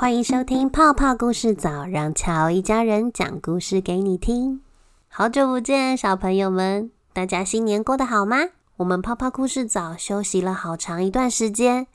[0.00, 4.60] 欢迎收听泡泡故事早，让乔一家人讲故事给你听。
[5.08, 8.36] 好久不见，小朋友们，大家新年过得好吗？
[8.76, 11.88] 我们泡泡故事早休息了好长一段时间，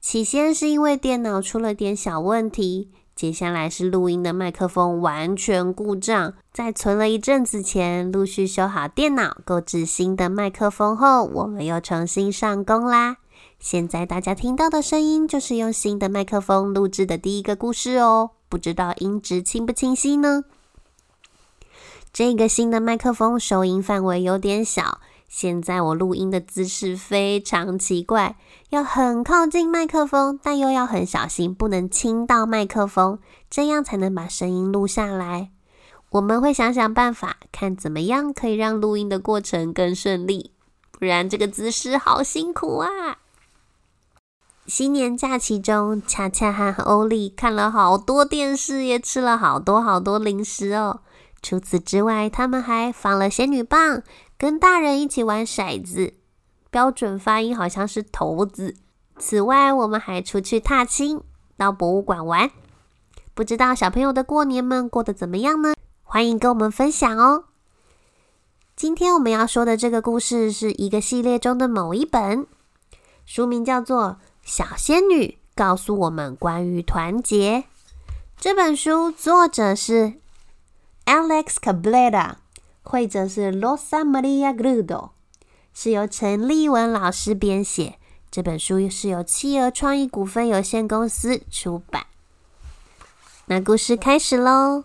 [0.00, 13.16] 起先是因为电脑出了点小问题，接下来是录音的麦克风完全故障，在存了一阵子钱，陆续修好电脑，购置新的麦克风后，我们又重新上工啦。
[13.60, 18.30] 现在大家听到的声音，就是用新的麦克风录制的第一个故事哦。
[18.48, 20.44] 不知道音质清不清晰呢？
[22.10, 24.98] 这个新的麦克风收音范围有点小，
[25.28, 28.36] 现在我录音的姿势非常奇怪，
[28.70, 33.18] 要很靠近麦克风，但又要很小心，不能亲到麦克风，
[33.50, 35.50] 这样才能把声音录下来。
[36.12, 40.50] 我们会想想办法，看怎么样可以让录音的过程更顺利，
[40.90, 43.18] 不然这个姿势好辛苦啊！
[44.70, 51.00] 新年假期中，恰恰和欧丽看了好多电视，也吃了好多好多零食哦。
[51.42, 54.04] 除此之外，他们还放了仙女棒，
[54.38, 56.14] 跟大人一起玩骰子，
[56.70, 58.76] 标准发音好像是骰子。
[59.18, 61.20] 此外，我们还出去踏青，
[61.56, 62.48] 到博物馆玩。
[63.34, 65.74] 不知道小朋友的过年们过得怎么样呢？
[66.04, 67.46] 欢迎跟我们分享哦。
[68.76, 72.46] 今天我们要说的这个故事是一个系列中的某一本，
[73.26, 74.18] 书名叫做。
[74.44, 77.64] 小仙女告诉我们关于团结。
[78.38, 80.14] 这本书作者是
[81.04, 82.36] Alex Cabrera，
[82.82, 85.10] 绘者是 Rosa Maria Grudo，
[85.74, 87.96] 是由陈立文老师编写。
[88.30, 92.06] 这本书是由企鹅创意股份有限公司出版。
[93.46, 94.84] 那故事开始喽！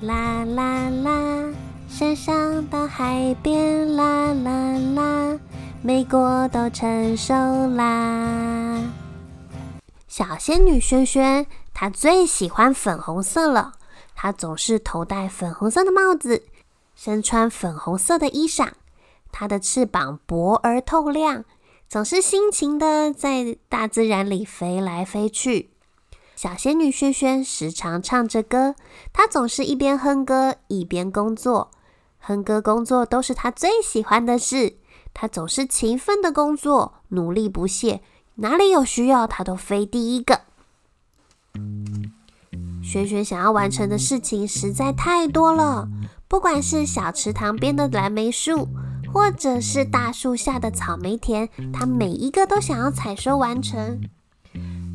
[0.00, 1.54] 啦啦啦，
[1.88, 5.38] 山上到海边，啦啦啦。
[5.80, 7.32] 美国都成熟
[7.76, 8.82] 啦！
[10.08, 13.74] 小仙女萱萱，她最喜欢粉红色了。
[14.16, 16.42] 她总是头戴粉红色的帽子，
[16.96, 18.72] 身穿粉红色的衣裳。
[19.30, 21.44] 她的翅膀薄而透亮，
[21.88, 25.70] 总是辛勤的在大自然里飞来飞去。
[26.34, 28.74] 小仙女萱萱时常唱着歌，
[29.12, 31.70] 她总是一边哼歌一边工作。
[32.18, 34.78] 哼歌工作都是她最喜欢的事。
[35.14, 38.02] 他总是勤奋的工作，努力不懈，
[38.36, 40.42] 哪里有需要他都飞第一个。
[42.82, 45.88] 萱萱想要完成的事情实在太多了，
[46.26, 48.68] 不管是小池塘边的蓝莓树，
[49.12, 54.00] 或者是大树下的草莓田，他每一个都想要采收完成。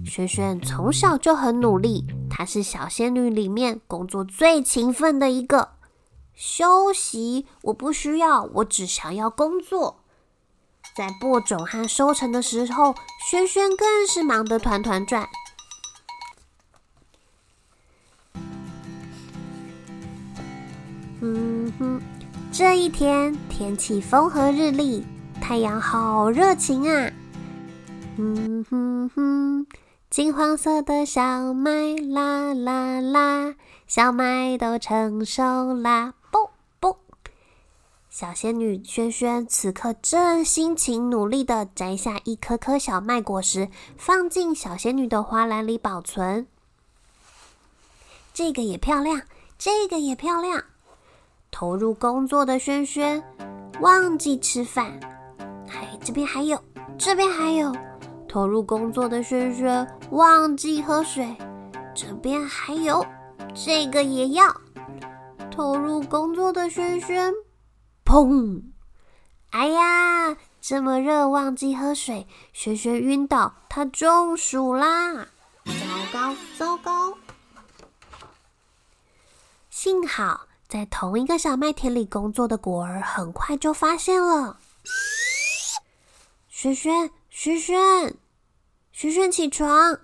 [0.06, 5.69] 萱萱从小就很努力，她是小仙女里面工作最勤奋的一个。
[6.34, 10.03] 休息我不需要，我只想要工作。
[10.95, 12.93] 在播种和收成的时候，
[13.29, 15.27] 轩轩更是忙得团团转。
[21.21, 22.01] 嗯哼，
[22.51, 25.05] 这一天天气风和日丽，
[25.41, 27.11] 太阳好热情啊！
[28.17, 29.65] 嗯哼哼，
[30.09, 33.55] 金黄色的小麦啦啦啦，
[33.87, 36.13] 小麦都成熟啦。
[38.13, 46.46] 小仙女萱萱此刻正辛勤努力的摘下一颗颗小麦果实，放进小仙女的花篮里保存。
[48.31, 49.23] 这个也漂亮，
[49.57, 50.63] 这个也漂亮。
[51.50, 53.23] 投入工作的萱萱
[53.81, 55.00] 忘记吃饭，
[55.68, 56.63] 还这边还有，
[57.00, 57.75] 这边还有。
[58.28, 61.35] 投入工作的萱萱忘记喝水，
[61.96, 63.03] 这边还有，
[63.56, 64.56] 这个也要。
[65.50, 67.34] 投入工作的萱萱。
[68.06, 68.62] 砰！
[69.52, 75.28] 哎呀，这么热，忘记喝水，萱萱晕倒，她中暑啦！
[75.66, 75.74] 糟
[76.12, 77.18] 糕，糟糕！
[79.69, 84.58] 幸好在同一个小麦田里工作的果儿很快就发现了。
[86.50, 88.16] 萱萱，萱萱，
[88.91, 89.99] 萱萱，起床！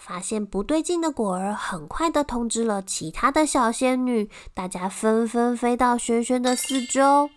[0.00, 7.28] 发现不对劲的果儿很快的通知了其他的小仙女，大家纷纷飞到萱萱的四周。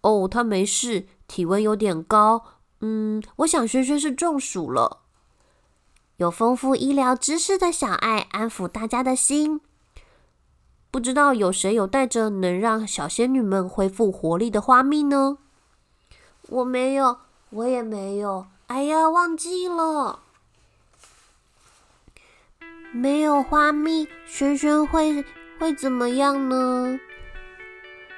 [0.00, 2.42] 哦，她没事，体温有点高。
[2.80, 5.02] 嗯，我想萱萱是中暑了。
[6.16, 9.60] 有丰富医疗知识的小爱安抚大家的心。
[10.90, 15.36] 不知道有谁有带着能让小仙女们恢复活力的花蜜呢？
[16.48, 17.18] 我没有，
[17.50, 18.46] 我也没有。
[18.72, 20.20] 哎呀，忘记了，
[22.90, 25.22] 没有花蜜，萱萱会
[25.58, 26.98] 会怎么样呢？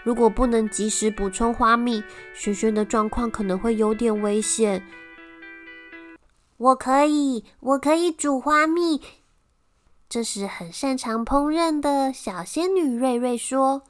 [0.05, 4.87] 如果不能及时补充花蜜，萱萱的状况可能会有点危险。
[6.57, 9.03] 我可以，我可以煮花蜜。
[10.09, 13.83] 这时，很擅长烹饪的小仙女瑞瑞说：“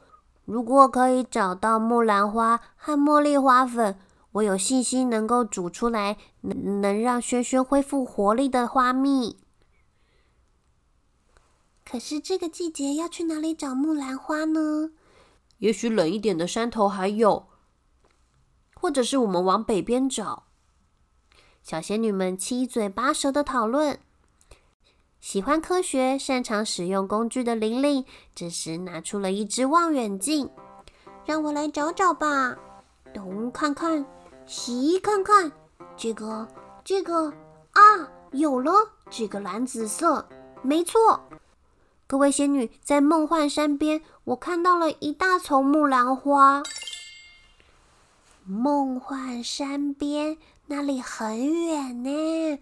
[0.47, 3.99] 如果可以找到木兰花和茉莉花粉，
[4.35, 9.39] 我有信心能够煮出来能能让轩轩恢复活力的花蜜。”
[11.85, 14.91] 可是这个季节要去哪里找木兰花呢？
[15.59, 17.47] 也许冷一点的山头还有，
[18.75, 20.45] 或者是我们往北边找。
[21.63, 23.99] 小仙女们七嘴八舌的讨论。
[25.21, 28.05] 喜欢科学、擅长使用工具的玲玲，
[28.35, 30.51] 这时拿出了一只望远镜，
[31.25, 32.57] 让我来找找吧。
[33.15, 34.05] 东看看，
[34.47, 35.51] 西看看，
[35.97, 36.47] 这个、
[36.85, 37.33] 这个
[37.73, 37.83] 啊，
[38.33, 38.73] 有了，
[39.11, 40.29] 这个蓝紫色，
[40.63, 41.21] 没错。
[42.07, 46.63] 各位仙女，在梦幻山边，我看到了一大丛木兰花。
[48.45, 50.37] 梦幻山边
[50.67, 52.59] 那里很远呢。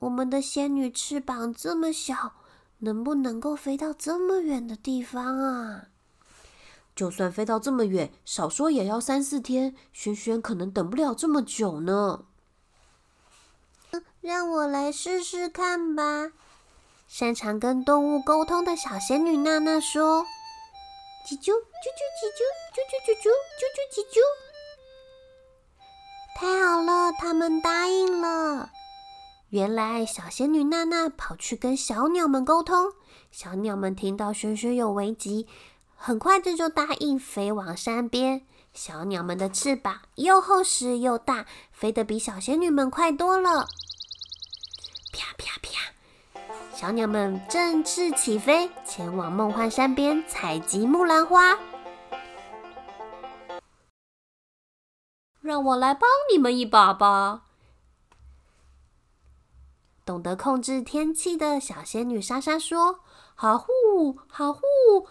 [0.00, 2.32] 我们的仙女翅膀这么小，
[2.80, 5.86] 能不能够飞到这么远的地方啊？
[6.94, 9.74] 就算飞到这么远，少说也要三四天。
[9.92, 12.24] 轩轩可能等不了这么久呢。
[14.20, 16.32] 让我来试试看吧。
[17.08, 20.24] 擅长跟动物沟通的小仙女娜娜说
[21.26, 22.40] ：“叽啾，啾啾叽啾，
[22.72, 23.28] 啾啾啾啾，
[23.58, 24.20] 啾啾叽啾。”
[26.38, 28.70] 太好了，他们答应了。
[29.50, 32.92] 原来小仙女娜娜跑去跟小鸟们沟通，
[33.30, 35.46] 小鸟们听到轩轩有危急，
[36.04, 38.44] 很快这就答应飞往山边。
[38.74, 43.68] 小鸟们的翅膀又厚实又大，飞得比小仙女们快多了。
[45.12, 46.40] 啪啪啪！
[46.74, 51.56] 小鸟们振翅起飞，前往梦幻山边采集木兰花。
[55.40, 57.42] 让我来帮你们一把吧。
[60.04, 63.00] 懂得控制天气的小仙女莎莎说
[63.34, 64.60] ：“好呼，好呼，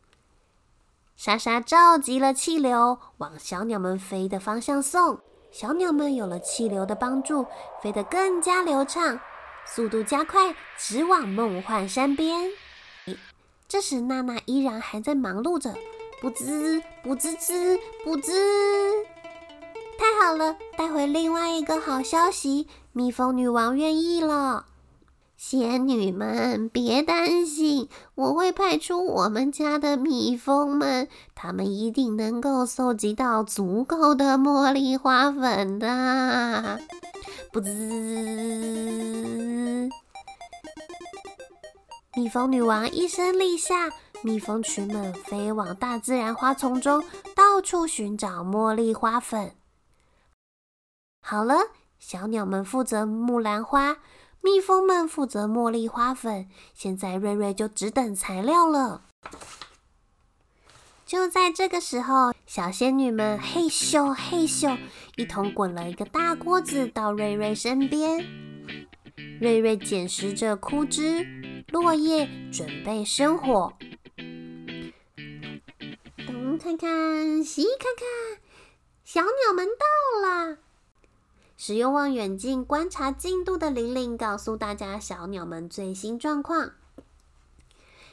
[1.16, 5.18] 莎莎召集了气流，往小鸟们飞的方向送。
[5.50, 7.46] 小鸟们有了气流的帮助，
[7.82, 9.18] 飞得更加流畅，
[9.66, 12.50] 速度加快，直往梦幻山边。
[13.66, 15.74] 这时，娜娜依然还在忙碌着，
[16.20, 18.32] 不滋，不滋滋，不滋。
[20.22, 24.66] 好了，带回另外一个好消息，蜜蜂女王愿意了。
[25.36, 36.80] 仙女们别担心，我会派出我们家的蜜蜂们，他们一定能够搜集到足够的茉莉花粉的。
[37.52, 37.70] 不滋，
[42.16, 43.90] 蜜蜂女王一声令下，
[44.22, 47.04] 蜜蜂群们飞往大自然花丛中，
[47.36, 49.52] 到处寻找茉莉花粉。
[51.28, 51.56] 好了，
[51.98, 53.96] 小鸟们负责木兰花，
[54.40, 56.48] 蜜蜂们负责茉莉花粉。
[56.72, 59.02] 现在瑞瑞就只等材料了。
[61.04, 64.78] 就在这个时候，小仙女们嘿咻嘿咻，
[65.16, 68.24] 一同滚了一个大锅子到瑞瑞身边。
[69.40, 71.26] 瑞瑞捡拾着枯枝
[71.72, 73.72] 落叶，准备生火。
[76.24, 78.40] 东看看，西看看，
[79.02, 80.58] 小鸟们到了。
[81.56, 86.72] 使用望远镜观察进度的玲玲告诉大家小鸟们最新状况。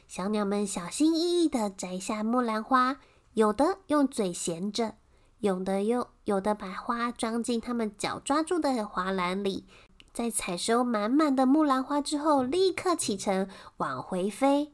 [0.08, 2.98] 小鸟们小心翼翼地摘下木兰花，
[3.34, 4.96] 有的用嘴衔着，
[5.40, 9.66] 有的又有的把花装进它们脚抓住的花篮里。
[10.14, 14.72] 在采收满满的木兰花之后，立刻启程往回飞。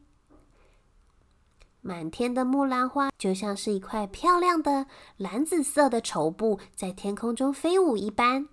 [1.81, 8.49] 满天的木兰花就像是一块漂亮的蓝紫色的绸布，在天空中飞舞一般。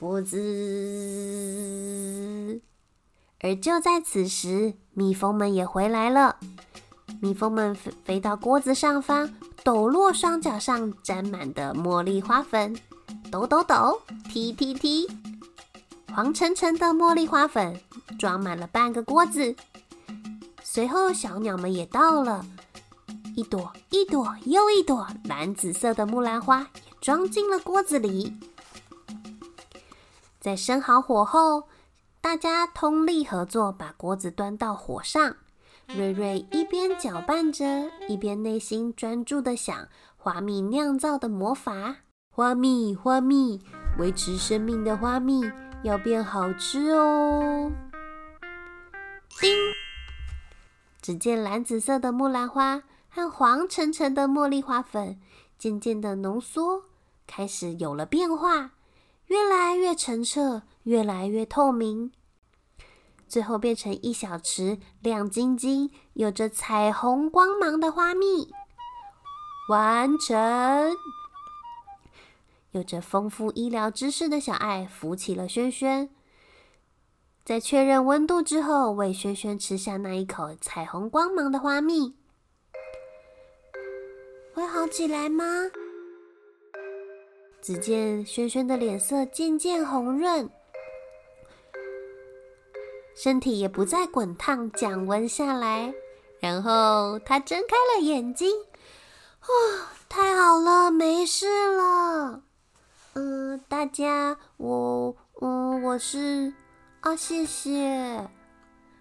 [0.00, 0.38] 不滋，
[3.40, 6.38] 而就在此时，蜜蜂们也回来了。
[7.20, 9.30] 蜜蜂们飞飞到锅子上方，
[9.62, 12.74] 抖落双脚上沾满的茉莉花粉，
[13.30, 15.06] 抖抖抖，踢踢踢，
[16.14, 17.78] 黄澄澄的茉莉花粉
[18.18, 19.54] 装满了半个锅子。
[20.62, 22.46] 随后，小鸟们也到了，
[23.36, 28.32] 一朵一朵又一朵蓝紫色的木兰花也装进了锅子里。
[30.40, 31.68] 在生好火后，
[32.22, 35.36] 大家通力合作，把锅子端到火上。
[35.86, 41.96] 瑞瑞一边搅拌着，一边内心专注的想花蜜酿造的魔法。
[42.34, 43.60] 花蜜，花蜜，
[43.98, 45.42] 维持生命的花蜜
[45.82, 47.70] 要变好吃哦！
[49.38, 49.54] 叮！
[51.02, 55.20] 只见蓝紫色的木兰花和黄澄澄的茉莉花粉
[55.58, 56.84] 渐渐的浓缩，
[57.26, 58.70] 开始有了变化。
[59.30, 62.10] 越来越澄澈，越来越透明，
[63.28, 68.52] 最后变成一小池亮晶晶、有着彩虹光芒的花蜜。
[69.68, 70.96] 完成。
[72.72, 76.10] 有着丰富医疗知识的小爱扶起了轩轩，
[77.44, 82.16] 在确认温度之后，喂轩轩吃下那一口彩虹光芒的花蜜。
[84.52, 85.44] 会好起来吗？
[87.62, 90.48] 只见轩轩的脸色渐渐红润，
[93.14, 95.92] 身体也不再滚烫，降温下来。
[96.40, 98.50] 然后他睁开了眼睛，
[99.42, 99.46] 哇，
[100.08, 102.42] 太好了，没事了。
[103.12, 106.54] 嗯，大家，我，嗯，我是
[107.00, 108.28] 啊，谢谢。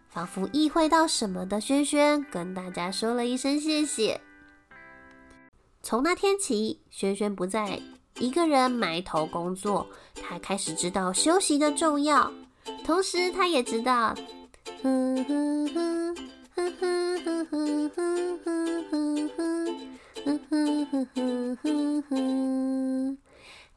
[0.10, 4.20] 仿佛意会到什么的轩轩，跟大家说了一声谢谢。
[5.82, 7.82] 从那天起，轩轩不再
[8.20, 9.88] 一个人埋头工作，
[10.22, 12.32] 他开始知道休息的重要，
[12.86, 14.14] 同时他也知道，
[14.84, 16.16] 哼哼哼
[16.56, 18.40] 哼哼哼哼哼
[18.90, 19.30] 哼
[20.26, 23.18] 哼哼哼哼哼。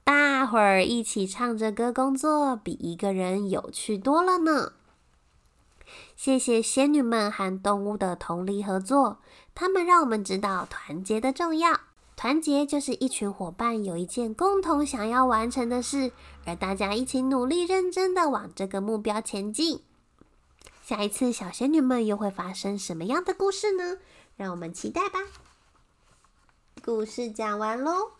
[0.02, 4.72] 大伙儿一起唱着歌工作，比一个人有趣多了呢。
[6.16, 9.18] 谢谢仙女们和动物的同力合作，
[9.54, 11.78] 他们让我们知道团结的重要。
[12.22, 16.12] 团结就是一群伙伴有一件共同想要完成的事，
[16.44, 19.82] 而大家一起努力认真的往这个目标前进。
[20.84, 23.98] 下一次小仙女们又会发生什么样的故事呢？
[24.36, 25.18] 让我们期待吧。
[26.84, 28.12] 故事讲完喽。